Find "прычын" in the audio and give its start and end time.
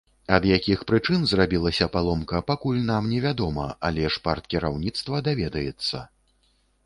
0.91-1.25